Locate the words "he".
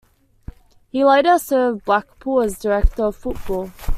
0.89-1.03